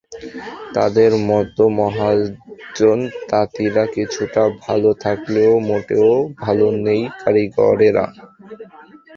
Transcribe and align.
তাঁদের 0.75 1.11
মতো 1.29 1.63
মহাজন 1.79 2.99
তাঁতিরা 3.29 3.83
কিছুটা 3.95 4.43
ভালো 4.63 4.89
থাকলেও 5.03 5.51
মোটেও 5.69 6.11
ভালো 6.39 6.67
নেই 6.85 7.01
কারিগরেরা। 7.21 8.05